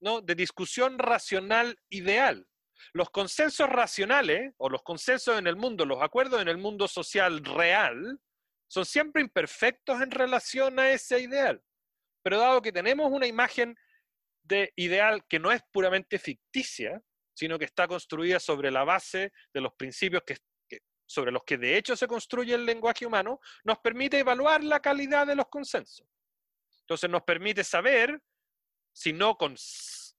[0.00, 0.20] ¿no?
[0.20, 2.46] de discusión racional ideal.
[2.92, 7.44] Los consensos racionales o los consensos en el mundo, los acuerdos en el mundo social
[7.44, 8.20] real,
[8.68, 11.62] son siempre imperfectos en relación a ese ideal.
[12.22, 13.76] Pero dado que tenemos una imagen
[14.42, 17.00] de ideal que no es puramente ficticia,
[17.34, 20.38] sino que está construida sobre la base de los principios que,
[21.06, 25.26] sobre los que de hecho se construye el lenguaje humano, nos permite evaluar la calidad
[25.26, 26.06] de los consensos.
[26.80, 28.20] Entonces nos permite saber,
[28.92, 29.54] si no con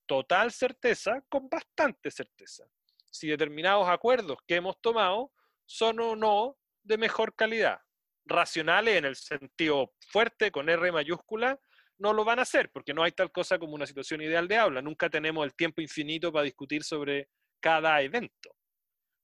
[0.07, 2.65] total certeza con bastante certeza.
[3.11, 5.31] Si determinados acuerdos que hemos tomado
[5.65, 7.79] son o no de mejor calidad.
[8.25, 11.59] Racionales en el sentido fuerte, con R mayúscula,
[11.99, 14.57] no lo van a hacer, porque no hay tal cosa como una situación ideal de
[14.57, 14.81] habla.
[14.81, 18.55] Nunca tenemos el tiempo infinito para discutir sobre cada evento.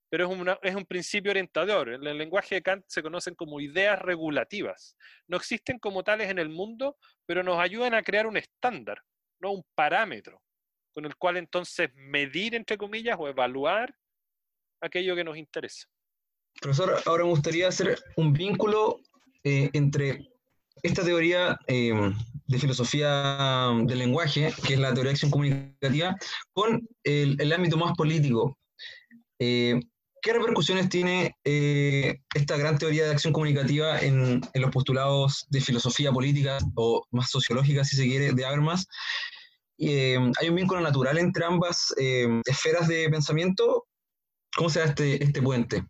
[0.10, 1.90] Pero es, es un principio orientador.
[1.90, 4.98] En el lenguaje de Kant se conocen como ideas regulativas.
[5.28, 9.02] No existen como tales en el mundo, pero nos ayudan a crear un estándar,
[9.40, 10.42] no un parámetro
[10.94, 13.96] con el cual entonces medir, entre comillas, o evaluar
[14.82, 15.88] aquello que nos interesa.
[16.62, 19.00] Profesor, ahora me gustaría hacer un vínculo
[19.44, 20.30] eh, entre
[20.82, 21.94] esta teoría eh,
[22.48, 26.16] de filosofía del lenguaje, que es la teoría de acción comunicativa,
[26.52, 28.58] con el, ámbito más político.
[29.40, 29.80] Eh,
[30.22, 36.14] ¿Qué repercusiones tiene esta gran teoría de acción comunicativa en, en, los postulados de filosofía
[36.14, 38.88] política o más sociológica, si se quiere, de Habermas?
[39.78, 43.88] Eh, hay un vínculo natural entre ambas eh, esferas de pensamiento.
[44.56, 45.84] ¿Cómo se da este, este puente?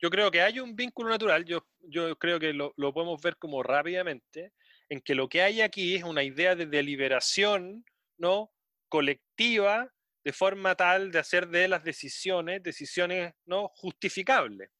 [0.00, 3.36] Yo creo que hay un vínculo natural, yo, yo creo que lo, lo, podemos ver
[3.38, 4.52] como rápidamente,
[4.88, 7.84] en que lo que hay aquí es una idea de deliberación
[8.18, 8.52] ¿no?
[8.88, 9.90] colectiva
[10.24, 13.68] de forma tal de hacer de las decisiones decisiones ¿no?
[13.68, 14.70] justificables.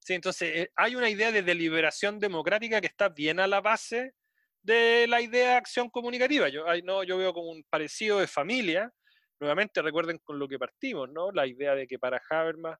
[0.00, 0.14] ¿Sí?
[0.14, 4.14] Entonces, eh, hay una idea de deliberación democrática que está bien a la base
[4.62, 6.48] de la idea de acción comunicativa.
[6.48, 8.92] Yo, no, yo veo como un parecido de familia.
[9.40, 11.30] Nuevamente recuerden con lo que partimos, ¿no?
[11.30, 12.78] La idea de que para Habermas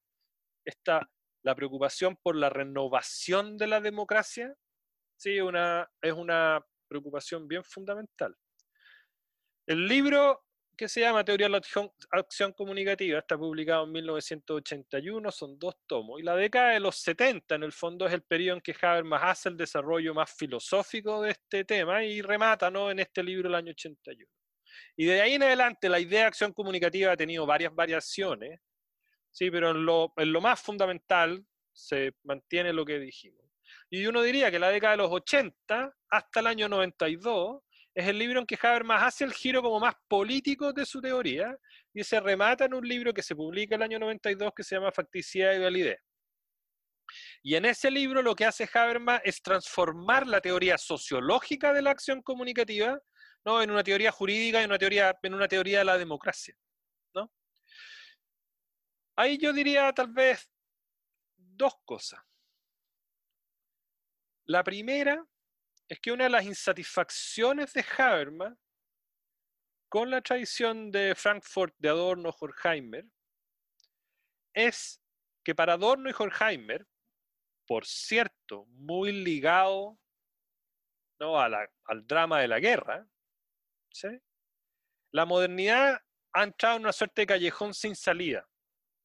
[0.64, 1.08] está
[1.44, 4.54] la preocupación por la renovación de la democracia,
[5.16, 8.34] sí, una, es una preocupación bien fundamental.
[9.66, 10.44] El libro
[10.78, 15.74] que se llama Teoría de la Acción, Acción Comunicativa, está publicado en 1981, son dos
[15.88, 18.76] tomos, y la década de los 70 en el fondo es el periodo en que
[18.80, 22.92] Habermas hace el desarrollo más filosófico de este tema y remata ¿no?
[22.92, 24.30] en este libro el año 81.
[24.96, 28.60] Y de ahí en adelante la idea de acción comunicativa ha tenido varias variaciones,
[29.32, 33.44] sí, pero en lo, en lo más fundamental se mantiene lo que dijimos.
[33.90, 37.62] Y uno diría que la década de los 80 hasta el año 92
[37.98, 41.58] es el libro en que Habermas hace el giro como más político de su teoría
[41.92, 44.92] y se remata en un libro que se publica el año 92 que se llama
[44.92, 45.98] Facticidad y Validez.
[47.42, 51.90] Y en ese libro lo que hace Habermas es transformar la teoría sociológica de la
[51.90, 53.00] acción comunicativa
[53.44, 53.60] ¿no?
[53.60, 56.54] en una teoría jurídica y una teoría, en una teoría de la democracia.
[57.16, 57.32] ¿no?
[59.16, 60.48] Ahí yo diría tal vez
[61.36, 62.20] dos cosas.
[64.44, 65.26] La primera
[65.88, 68.56] es que una de las insatisfacciones de Habermas
[69.88, 73.06] con la tradición de Frankfurt de Adorno Horkheimer
[74.52, 75.00] es
[75.42, 76.86] que para Adorno y Horkheimer,
[77.66, 79.98] por cierto, muy ligado
[81.18, 81.40] ¿no?
[81.40, 83.08] al drama de la guerra,
[85.10, 86.02] la modernidad
[86.34, 88.46] ha entrado en una suerte de callejón sin salida.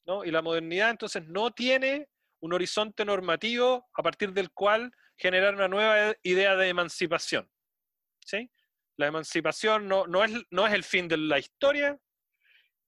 [0.05, 0.25] ¿no?
[0.25, 2.09] Y la modernidad entonces no tiene
[2.41, 7.49] un horizonte normativo a partir del cual generar una nueva idea de emancipación.
[8.25, 8.49] ¿sí?
[8.97, 11.97] La emancipación no, no, es, no es el fin de la historia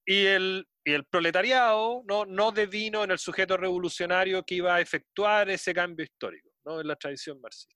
[0.06, 4.82] y el, y el proletariado no, no devino en el sujeto revolucionario que iba a
[4.82, 6.80] efectuar ese cambio histórico, ¿no?
[6.80, 7.76] en la tradición marxista.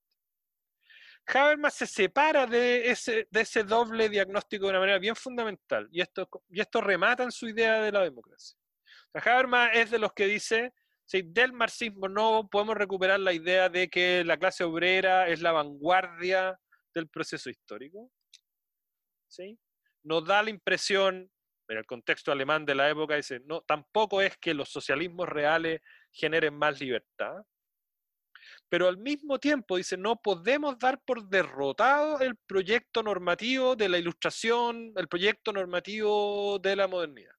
[1.26, 6.02] Habermas se separa de ese, de ese doble diagnóstico de una manera bien fundamental y
[6.02, 8.58] esto, y esto remata en su idea de la democracia.
[9.14, 10.74] Habermas es de los que dice
[11.12, 16.58] del marxismo no podemos recuperar la idea de que la clase obrera es la vanguardia
[16.94, 18.12] del proceso histórico.
[19.28, 19.58] ¿sí?
[20.04, 21.30] Nos da la impresión,
[21.68, 25.82] en el contexto alemán de la época, dice, no, tampoco es que los socialismos reales
[26.12, 27.44] generen más libertad,
[28.70, 33.98] pero al mismo tiempo dice, no podemos dar por derrotado el proyecto normativo de la
[33.98, 37.34] ilustración, el proyecto normativo de la modernidad.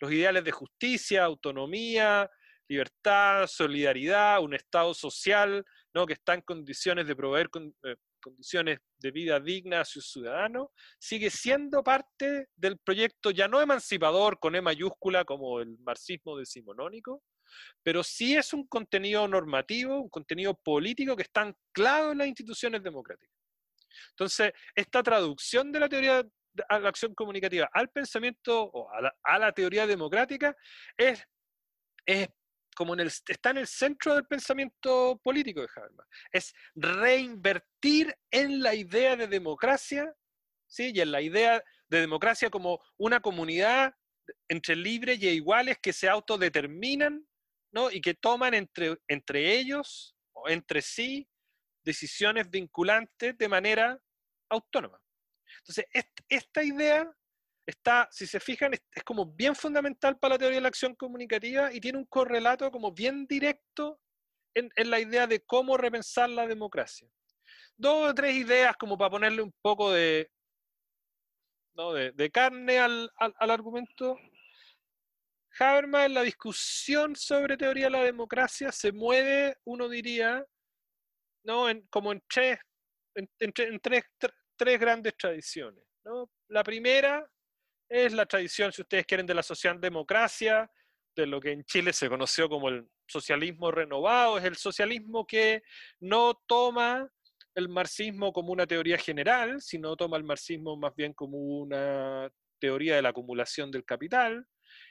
[0.00, 2.28] Los ideales de justicia, autonomía,
[2.68, 6.06] libertad, solidaridad, un Estado social ¿no?
[6.06, 7.48] que está en condiciones de proveer
[7.84, 13.60] eh, condiciones de vida dignas a sus ciudadanos, sigue siendo parte del proyecto ya no
[13.60, 17.22] emancipador con E mayúscula como el marxismo decimonónico,
[17.82, 22.82] pero sí es un contenido normativo, un contenido político que está anclado en las instituciones
[22.82, 23.34] democráticas.
[24.10, 26.22] Entonces, esta traducción de la teoría
[26.56, 30.56] de la acción comunicativa al pensamiento o a la, a teoría democrática
[30.96, 31.22] es
[32.76, 36.06] como en el, está en el centro del pensamiento político de Habermas.
[36.30, 40.14] Es reinvertir en la idea de democracia,
[40.66, 40.92] ¿sí?
[40.94, 43.94] y en la idea de democracia como una comunidad
[44.48, 47.26] entre libres y iguales que se autodeterminan
[47.72, 47.90] ¿no?
[47.90, 51.26] y que toman entre, entre ellos o entre sí
[51.82, 53.98] decisiones vinculantes de manera
[54.50, 55.00] autónoma.
[55.60, 55.86] Entonces,
[56.28, 57.10] esta idea
[57.66, 61.72] está, si se fijan, es, como bien fundamental para la teoría de la acción comunicativa
[61.72, 64.00] y tiene un correlato como bien directo
[64.54, 67.08] en, la idea de cómo repensar la democracia.
[67.76, 70.30] Dos o tres ideas como para ponerle un poco de,
[72.14, 74.16] de, carne al, argumento.
[75.58, 80.44] Habermas en la discusión sobre teoría de la democracia se mueve, uno diría,
[81.44, 81.68] ¿no?
[81.68, 82.58] En, como en tres,
[83.14, 84.04] en, tres,
[84.56, 85.82] tres grandes tradiciones.
[86.04, 86.30] ¿no?
[86.48, 87.26] La primera
[87.88, 90.70] es la tradición, si ustedes quieren, de la socialdemocracia,
[91.14, 95.62] de lo que en Chile se conoció como el socialismo renovado, es el socialismo que
[96.00, 97.10] no toma
[97.54, 102.96] el marxismo como una teoría general, sino toma el marxismo más bien como una teoría
[102.96, 104.46] de la acumulación del capital,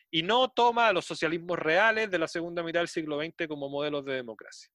[0.10, 3.69] y no toma a los socialismos reales de la segunda mitad del siglo XX como
[3.69, 4.69] modelos de democracia,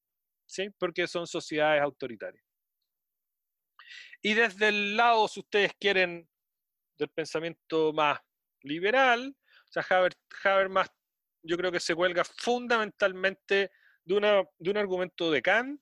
[0.47, 0.71] ¿sí?
[0.79, 2.45] porque son sociedades autoritarias.
[4.23, 6.29] Y desde el lado, si ustedes quieren,
[7.01, 8.21] del pensamiento más
[8.63, 9.35] liberal.
[9.69, 9.85] O sea,
[10.45, 10.91] Habermas
[11.43, 13.73] yo creo que se cuelga fundamentalmente
[14.05, 15.81] de, una, de un argumento de Kant,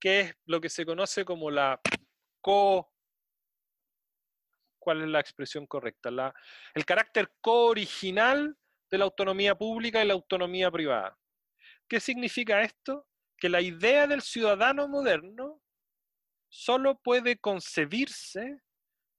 [0.00, 1.80] que es lo que se conoce como la
[2.40, 2.90] co...
[4.78, 6.10] ¿Cuál es la expresión correcta?
[6.10, 6.34] La,
[6.74, 8.56] el carácter co-original
[8.90, 11.18] de la autonomía pública y la autonomía privada.
[11.86, 13.06] ¿Qué significa esto?
[13.36, 15.62] Que la idea del ciudadano moderno
[16.48, 18.62] solo puede concebirse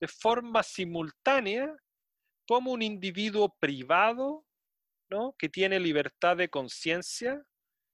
[0.02, 1.74] de forma simultánea
[2.48, 4.44] como un individuo privado,
[5.10, 5.36] ¿no?
[5.38, 7.42] que tiene libertad de conciencia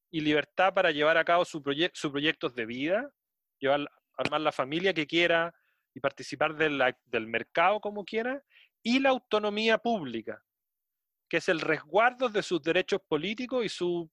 [0.10, 3.12] y libertad para llevar a cabo sus proyectos de vida,
[3.60, 3.86] llevar,
[4.18, 5.54] armar la familia que quiera
[5.94, 8.42] y participar del mercado como quiera,
[8.82, 10.42] y la autonomía pública,
[11.30, 14.10] que es el resguardo de sus derechos políticos y su,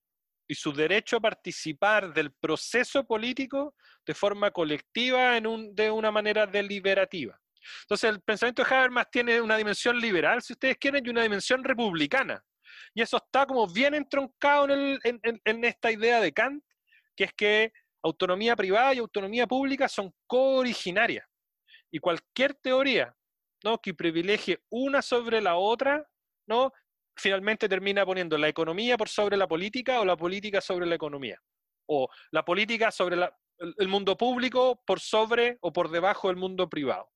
[0.49, 6.11] y su derecho a participar del proceso político de forma colectiva en un, de una
[6.11, 7.41] manera deliberativa.
[7.83, 11.63] Entonces, el pensamiento de Habermas tiene una dimensión liberal, si ustedes quieren, y una dimensión
[11.65, 12.43] republicana.
[12.95, 16.63] Y eso está como bien entroncado en, en esta idea de Kant,
[17.17, 17.73] que es que
[18.03, 21.27] autonomía privada y autonomía pública son cooriginarias.
[21.91, 23.15] Y cualquier teoría
[23.65, 23.79] ¿no?
[23.79, 26.07] que privilegie una sobre la otra,
[26.47, 26.73] ¿no?
[27.17, 31.41] finalmente termina poniendo la economía por sobre la política o la política sobre la economía.
[31.89, 33.17] O la política sobre
[33.59, 37.11] el mundo público por sobre o por debajo del mundo privado.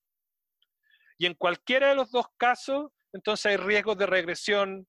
[1.19, 4.87] Y en cualquiera de los dos casos, entonces hay riesgos de regresión,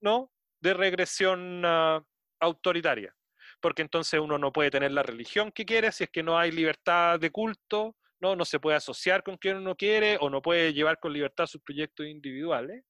[0.00, 0.32] ¿no?
[0.60, 2.02] De regresión ah,
[2.40, 3.14] autoritaria.
[3.60, 6.52] Porque entonces uno no puede tener la religión que quiere si es que no hay
[6.52, 8.36] libertad de culto, ¿no?
[8.36, 11.60] No se puede asociar con quien uno quiere o no puede llevar con libertad sus
[11.62, 12.84] proyectos individuales.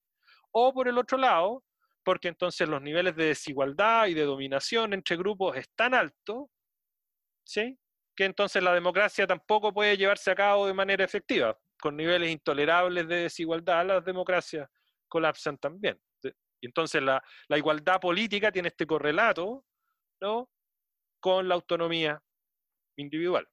[0.52, 1.64] O por el otro lado,
[2.04, 6.50] porque entonces los niveles de desigualdad y de dominación entre grupos es tan alto,
[7.44, 7.78] ¿sí?
[8.16, 11.56] Que entonces la democracia tampoco puede llevarse a cabo de manera efectiva.
[11.78, 14.68] Con niveles intolerables de desigualdad, las democracias
[15.06, 16.00] colapsan también.
[16.62, 19.64] Entonces la, la igualdad política tiene este correlato
[20.20, 20.50] ¿no?
[21.20, 22.20] con la autonomía
[22.96, 23.46] individual.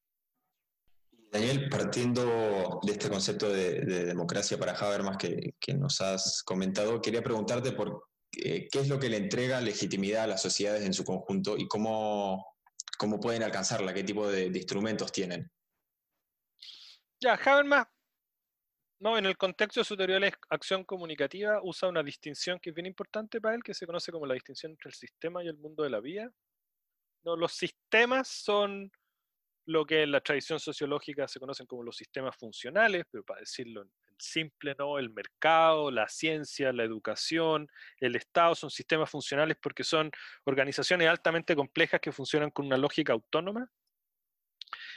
[1.30, 7.24] Daniel, partiendo de este concepto de, democracia para Habermas que, que, nos has comentado, quería
[7.24, 8.04] preguntarte por
[8.38, 11.68] eh, qué es lo que le entrega legitimidad a las sociedades en su conjunto y
[11.68, 12.53] cómo,
[12.98, 15.52] cómo pueden alcanzarla, qué tipo de, instrumentos tienen.
[17.20, 17.88] Ya, Habermas,
[19.00, 22.76] no, en el contexto de su teoría de acción comunicativa, usa una distinción que es
[22.76, 25.58] bien importante para él, que se conoce como la distinción entre el sistema y el
[25.58, 26.32] mundo de la vida.
[27.24, 28.92] No, los sistemas son
[29.66, 33.82] lo que en la tradición sociológica se conocen como los sistemas funcionales, pero para decirlo
[33.82, 33.92] en
[34.24, 34.98] simple, ¿no?
[34.98, 37.68] El mercado, la ciencia, la educación,
[38.00, 40.12] el Estado son sistemas funcionales porque son
[40.46, 43.70] organizaciones altamente complejas que funcionan con una lógica autónoma.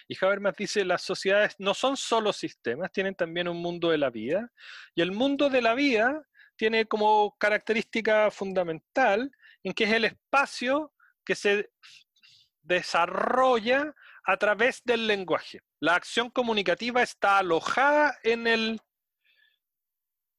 [0.09, 4.11] Y Habermas dice, las sociedades no son solo sistemas, tienen también un mundo de la
[4.11, 4.51] vida.
[4.95, 9.31] Y el mundo de la vida tiene como característica fundamental
[9.63, 10.93] en que es el espacio
[11.25, 11.71] que se
[12.63, 15.61] desarrolla a través del lenguaje.
[15.81, 18.81] La acción comunicativa está alojada en el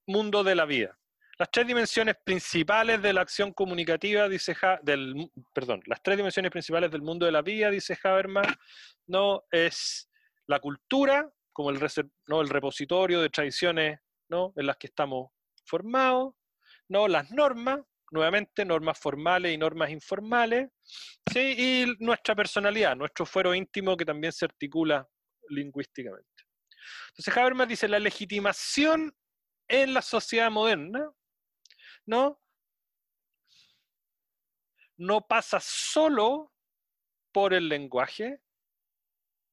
[0.07, 0.97] mundo de la vida.
[1.37, 6.89] Las tres dimensiones principales de la acción comunicativa, dice del, perdón, las tres dimensiones principales
[6.89, 8.47] del mundo de la vida, dice Habermas,
[9.05, 10.09] no es
[10.47, 11.79] la cultura, como el,
[12.27, 14.51] no, el repositorio de tradiciones ¿no?
[14.55, 15.29] en las que estamos
[15.63, 16.33] formados,
[16.89, 20.69] no las normas, nuevamente normas formales y normas informales,
[21.31, 21.55] ¿sí?
[21.57, 25.07] y nuestra personalidad, nuestro fuero íntimo que también se articula
[25.49, 26.27] lingüísticamente.
[27.09, 29.13] Entonces Habermas dice, la legitimación
[29.67, 31.12] en la sociedad moderna,
[32.06, 32.41] ¿no?
[34.97, 36.51] No pasa solo
[37.32, 38.39] por el lenguaje,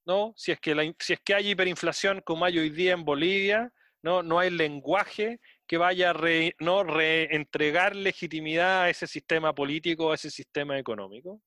[0.06, 0.32] ¿no?
[0.36, 3.72] Si es que, si es que hay hiperinflación como hay hoy día en Bolivia,
[4.02, 4.22] ¿no?
[4.22, 6.14] No hay lenguaje que vaya a
[6.60, 11.40] no reentregar legitimidad a ese sistema político, a ese sistema económico.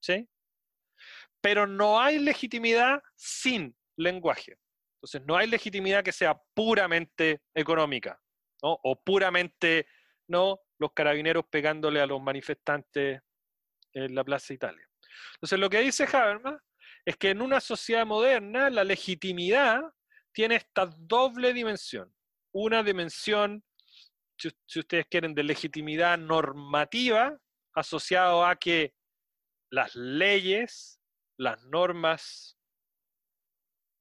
[0.00, 0.28] ¿Sí?
[1.40, 4.58] Pero no hay legitimidad sin lenguaje.
[5.04, 8.20] Entonces, no hay legitimidad que sea puramente económica,
[8.62, 8.78] ¿no?
[8.82, 9.86] O puramente,
[10.28, 10.60] ¿no?
[10.78, 13.20] Los carabineros pegándole a los manifestantes
[13.92, 14.88] en la Plaza Italia.
[15.34, 16.60] Entonces, lo que dice Habermas
[17.04, 19.82] es que en una sociedad moderna la legitimidad
[20.32, 22.12] tiene esta doble dimensión
[22.54, 23.64] una dimensión,
[24.38, 27.36] si, ustedes quieren, de legitimidad normativa
[27.74, 28.94] asociado a que
[29.70, 31.00] las leyes,
[31.36, 32.56] las normas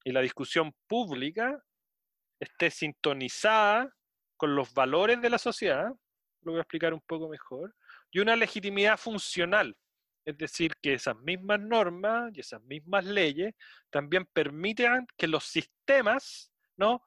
[0.04, 1.62] y la discusión pública
[2.40, 3.90] esté sintonizada
[4.38, 5.90] con los valores de la sociedad,
[6.42, 7.74] lo voy a explicar un poco mejor,
[8.12, 9.76] y una legitimidad funcional,
[10.26, 13.54] es decir, que esas mismas normas y esas mismas leyes
[13.90, 17.02] también permitan que los sistemas ¿no?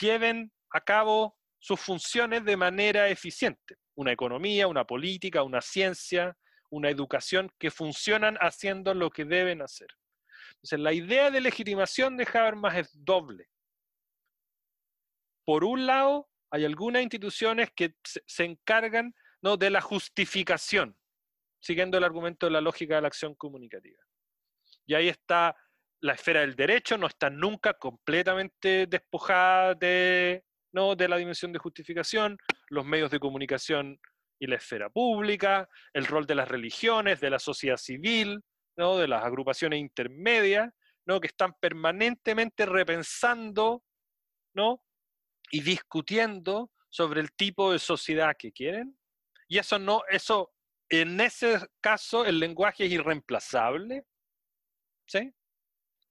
[0.00, 3.76] lleven a cabo sus funciones de manera eficiente.
[3.94, 6.36] Una economía, una política, una ciencia,
[6.70, 9.88] una educación que funcionan haciendo lo que deben hacer.
[10.72, 13.48] La idea de legitimación de Habermas es doble.
[15.44, 19.56] Por un lado, hay algunas instituciones que se encargan ¿no?
[19.56, 20.98] de la justificación,
[21.60, 24.02] siguiendo el argumento de la lógica de la acción comunicativa.
[24.86, 25.56] Y ahí está
[26.00, 30.94] la esfera del derecho, no está nunca completamente despojada de ¿no?
[30.94, 32.38] de la dimensión de justificación,
[32.68, 33.98] los medios de comunicación
[34.38, 38.42] y la esfera pública, el rol de las religiones, de la sociedad civil,
[38.78, 38.96] ¿no?
[38.96, 40.72] de las agrupaciones intermedias,
[41.04, 41.20] ¿no?
[41.20, 43.84] que están permanentemente repensando
[44.54, 44.82] ¿no?
[45.50, 48.96] y discutiendo sobre el tipo de sociedad que quieren.
[49.48, 50.52] Y eso no, eso,
[50.88, 54.04] en ese caso, el lenguaje es irreemplazable.
[55.06, 55.32] ¿Sí?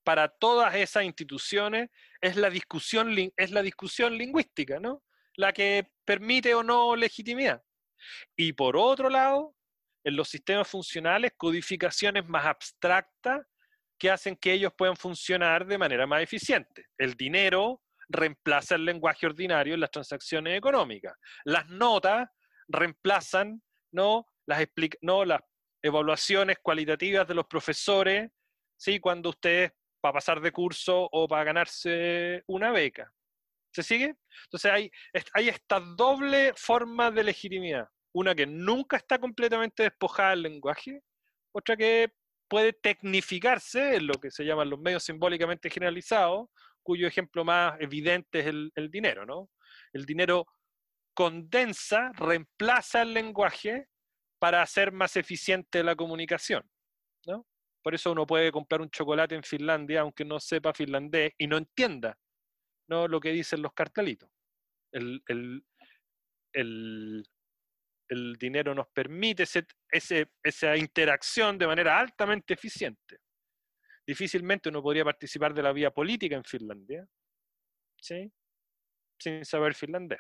[0.04, 1.90] Para todas esas instituciones
[2.20, 5.04] es la discusión, es la discusión lingüística, ¿no?
[5.36, 7.62] La que permite o no legitimidad.
[8.36, 9.57] Y por otro lado,
[10.04, 13.46] en los sistemas funcionales, codificaciones más abstractas
[13.98, 16.86] que hacen que ellos puedan funcionar de manera más eficiente.
[16.98, 21.14] El dinero reemplaza el lenguaje ordinario en las transacciones económicas.
[21.44, 22.30] Las notas
[22.68, 24.28] reemplazan ¿no?
[24.46, 24.66] Las,
[25.02, 25.42] no, las
[25.82, 28.30] evaluaciones cualitativas de los profesores
[28.78, 29.00] ¿sí?
[29.00, 33.12] cuando ustedes para pasar de curso o para ganarse una beca.
[33.74, 34.16] ¿Se sigue?
[34.46, 34.92] Entonces hay,
[35.34, 37.88] hay esta doble forma de legitimidad.
[38.14, 41.02] Una que nunca está completamente despojada del lenguaje,
[41.52, 42.12] otra que
[42.48, 46.50] puede tecnificarse en lo que se llaman los medios simbólicamente generalizados,
[46.82, 49.50] cuyo ejemplo más evidente es el, el dinero, ¿no?
[49.92, 50.48] El dinero
[51.14, 53.88] condensa, reemplaza el lenguaje
[54.40, 56.64] para hacer más eficiente la comunicación,
[57.26, 57.46] ¿no?
[57.84, 61.58] Por eso uno puede comprar un chocolate en Finlandia aunque no sepa finlandés y no
[61.58, 62.18] entienda
[62.90, 63.08] ¿no?
[63.08, 64.30] lo que dicen los cartelitos.
[64.92, 65.24] El,
[68.40, 73.18] dinero nos permite esa interacción de manera altamente eficiente.
[74.06, 77.08] Difícilmente uno podría participar de la vía política en Finlandia
[78.02, 78.32] sin
[79.44, 80.20] saber finlandés.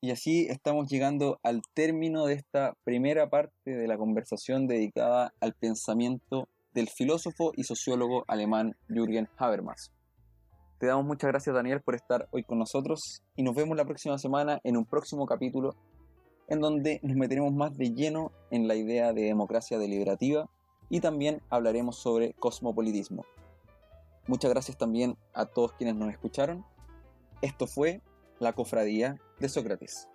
[0.00, 5.54] Y así estamos llegando al término de esta primera parte de la conversación dedicada al
[5.54, 9.92] pensamiento del filósofo y sociólogo alemán Jürgen Habermas.
[10.78, 14.18] Te damos muchas gracias Daniel por estar hoy con nosotros y nos vemos la próxima
[14.18, 15.70] semana en un próximo capítulo
[16.48, 20.48] en donde nos meteremos más de lleno en la idea de democracia deliberativa
[20.88, 23.24] y también hablaremos sobre cosmopolitismo.
[24.26, 26.64] Muchas gracias también a todos quienes nos escucharon.
[27.42, 28.00] Esto fue
[28.38, 30.08] la Cofradía de Sócrates.